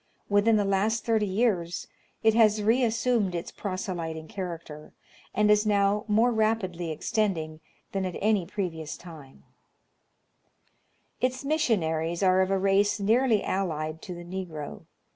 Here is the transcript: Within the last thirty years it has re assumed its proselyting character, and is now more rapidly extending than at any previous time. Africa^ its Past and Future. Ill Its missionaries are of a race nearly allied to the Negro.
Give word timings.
Within 0.29 0.55
the 0.55 0.65
last 0.65 1.05
thirty 1.05 1.27
years 1.27 1.87
it 2.23 2.33
has 2.33 2.63
re 2.63 2.81
assumed 2.83 3.35
its 3.35 3.51
proselyting 3.51 4.27
character, 4.27 4.93
and 5.31 5.51
is 5.51 5.63
now 5.63 6.05
more 6.07 6.31
rapidly 6.31 6.89
extending 6.89 7.59
than 7.91 8.03
at 8.07 8.15
any 8.19 8.47
previous 8.47 8.97
time. 8.97 9.43
Africa^ 9.45 10.71
its 11.21 11.21
Past 11.21 11.21
and 11.21 11.21
Future. 11.21 11.21
Ill 11.21 11.27
Its 11.27 11.45
missionaries 11.79 12.23
are 12.23 12.41
of 12.41 12.49
a 12.49 12.57
race 12.57 12.99
nearly 12.99 13.43
allied 13.43 14.01
to 14.01 14.15
the 14.15 14.23
Negro. 14.25 14.85